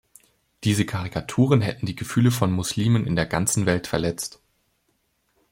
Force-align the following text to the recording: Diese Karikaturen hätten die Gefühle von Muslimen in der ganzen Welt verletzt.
Diese 0.63 0.83
Karikaturen 0.87 1.61
hätten 1.61 1.85
die 1.85 1.95
Gefühle 1.95 2.31
von 2.31 2.51
Muslimen 2.51 3.05
in 3.05 3.15
der 3.15 3.27
ganzen 3.27 3.67
Welt 3.67 3.85
verletzt. 3.85 4.41